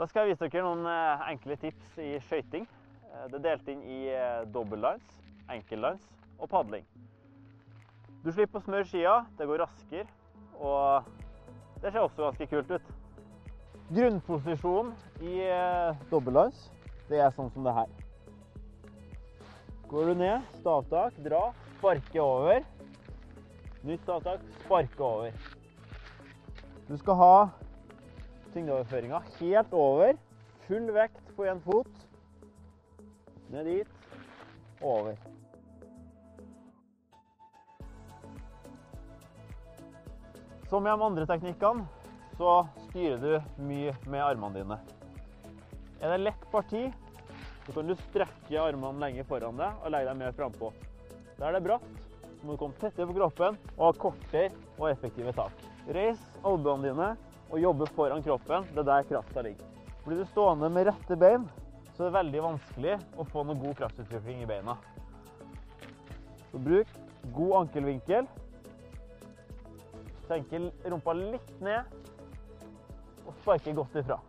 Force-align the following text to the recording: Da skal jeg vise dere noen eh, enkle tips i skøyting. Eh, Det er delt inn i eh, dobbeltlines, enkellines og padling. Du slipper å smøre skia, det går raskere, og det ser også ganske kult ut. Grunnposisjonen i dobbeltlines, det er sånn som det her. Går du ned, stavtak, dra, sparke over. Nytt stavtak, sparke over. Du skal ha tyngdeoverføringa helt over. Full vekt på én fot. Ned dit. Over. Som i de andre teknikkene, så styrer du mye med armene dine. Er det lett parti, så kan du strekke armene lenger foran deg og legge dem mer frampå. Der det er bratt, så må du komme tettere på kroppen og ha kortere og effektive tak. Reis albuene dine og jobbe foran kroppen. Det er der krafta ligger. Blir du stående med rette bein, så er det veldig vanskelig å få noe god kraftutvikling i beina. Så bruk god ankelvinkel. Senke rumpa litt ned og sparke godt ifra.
Da 0.00 0.06
skal 0.08 0.24
jeg 0.24 0.32
vise 0.32 0.46
dere 0.48 0.64
noen 0.64 0.86
eh, 0.88 1.22
enkle 1.28 1.58
tips 1.60 1.98
i 2.00 2.14
skøyting. 2.24 2.62
Eh, 3.04 3.24
Det 3.28 3.36
er 3.36 3.42
delt 3.44 3.66
inn 3.68 3.82
i 3.84 3.98
eh, 4.08 4.46
dobbeltlines, 4.48 5.10
enkellines 5.52 6.06
og 6.40 6.48
padling. 6.48 6.86
Du 8.24 8.30
slipper 8.32 8.62
å 8.62 8.64
smøre 8.64 8.88
skia, 8.88 9.18
det 9.36 9.44
går 9.48 9.60
raskere, 9.60 10.06
og 10.56 11.04
det 11.84 11.92
ser 11.92 12.00
også 12.00 12.24
ganske 12.30 12.48
kult 12.48 12.72
ut. 12.72 12.88
Grunnposisjonen 13.92 14.96
i 15.20 15.36
dobbeltlines, 16.08 16.64
det 17.12 17.20
er 17.20 17.36
sånn 17.36 17.52
som 17.52 17.68
det 17.68 17.76
her. 17.76 17.92
Går 19.92 20.12
du 20.14 20.18
ned, 20.22 20.50
stavtak, 20.62 21.16
dra, 21.28 21.50
sparke 21.76 22.24
over. 22.24 22.64
Nytt 23.84 24.04
stavtak, 24.08 24.44
sparke 24.64 25.04
over. 25.04 25.48
Du 26.88 26.96
skal 27.00 27.20
ha 27.20 27.34
tyngdeoverføringa 28.54 29.22
helt 29.38 29.74
over. 29.76 30.18
Full 30.66 30.92
vekt 30.94 31.34
på 31.36 31.46
én 31.50 31.60
fot. 31.64 31.90
Ned 33.50 33.66
dit. 33.66 33.88
Over. 34.80 35.16
Som 40.70 40.86
i 40.86 40.90
de 40.90 41.02
andre 41.02 41.26
teknikkene, 41.26 41.86
så 42.38 42.60
styrer 42.86 43.18
du 43.18 43.64
mye 43.66 43.94
med 44.06 44.22
armene 44.22 44.60
dine. 44.60 44.76
Er 46.00 46.14
det 46.14 46.20
lett 46.22 46.44
parti, 46.52 46.84
så 47.66 47.74
kan 47.74 47.90
du 47.90 47.96
strekke 48.06 48.62
armene 48.62 49.02
lenger 49.02 49.26
foran 49.28 49.58
deg 49.58 49.82
og 49.82 49.92
legge 49.92 50.08
dem 50.08 50.22
mer 50.22 50.36
frampå. 50.38 50.70
Der 51.40 51.52
det 51.52 51.58
er 51.58 51.66
bratt, 51.66 51.90
så 52.38 52.46
må 52.46 52.54
du 52.54 52.62
komme 52.62 52.78
tettere 52.80 53.08
på 53.10 53.18
kroppen 53.18 53.58
og 53.74 53.82
ha 53.84 53.90
kortere 54.06 54.52
og 54.78 54.86
effektive 54.92 55.34
tak. 55.36 55.66
Reis 55.90 56.22
albuene 56.46 56.86
dine 56.86 57.10
og 57.50 57.58
jobbe 57.60 57.88
foran 57.96 58.22
kroppen. 58.22 58.66
Det 58.70 58.82
er 58.82 58.88
der 58.88 59.08
krafta 59.10 59.42
ligger. 59.44 59.66
Blir 60.04 60.22
du 60.22 60.26
stående 60.30 60.70
med 60.72 60.88
rette 60.88 61.16
bein, 61.18 61.44
så 61.92 62.04
er 62.06 62.08
det 62.08 62.16
veldig 62.16 62.42
vanskelig 62.46 62.96
å 63.20 63.26
få 63.28 63.44
noe 63.44 63.58
god 63.60 63.76
kraftutvikling 63.82 64.44
i 64.44 64.48
beina. 64.48 64.76
Så 66.50 66.62
bruk 66.62 66.94
god 67.36 67.56
ankelvinkel. 67.64 68.30
Senke 70.30 70.62
rumpa 70.86 71.14
litt 71.18 71.52
ned 71.60 71.98
og 73.26 73.34
sparke 73.42 73.74
godt 73.76 73.98
ifra. 74.00 74.20